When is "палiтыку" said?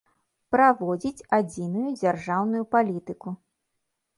2.73-3.29